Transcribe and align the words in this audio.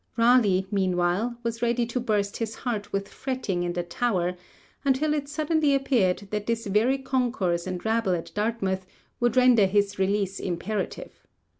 Raleigh, 0.17 0.65
meanwhile, 0.71 1.37
was 1.43 1.61
ready 1.61 1.85
to 1.85 1.99
burst 1.99 2.37
his 2.37 2.55
heart 2.55 2.91
with 2.91 3.07
fretting 3.07 3.61
in 3.61 3.73
the 3.73 3.83
Tower, 3.83 4.35
until 4.83 5.13
it 5.13 5.29
suddenly 5.29 5.75
appeared 5.75 6.27
that 6.31 6.47
this 6.47 6.65
very 6.65 6.97
concourse 6.97 7.67
and 7.67 7.85
rabble 7.85 8.13
at 8.15 8.31
Dartmouth 8.33 8.87
would 9.19 9.37
render 9.37 9.67
his 9.67 9.99
release 9.99 10.39
imperative. 10.39 11.27